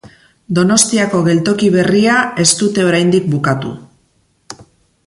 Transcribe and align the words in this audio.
Donostiako 0.59 1.21
geltoki 1.27 1.69
berria 1.75 2.17
ez 2.45 2.49
dute 2.63 2.89
oraindik 2.89 3.31
bukatu. 3.37 3.79